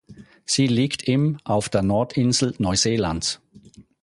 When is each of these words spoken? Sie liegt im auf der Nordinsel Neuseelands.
Sie 0.45 0.65
liegt 0.65 1.03
im 1.03 1.37
auf 1.43 1.69
der 1.69 1.83
Nordinsel 1.83 2.55
Neuseelands. 2.57 3.39